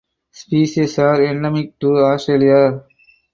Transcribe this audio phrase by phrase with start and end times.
[0.31, 2.83] Species are endemic to Australia.